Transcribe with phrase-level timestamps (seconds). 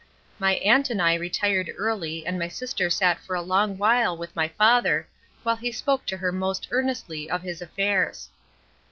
[0.39, 4.17] My aunt and I retired early and my dear sister sat for a long while
[4.17, 5.07] with my father
[5.43, 8.29] while he spoke to her most earnestly of his affairs.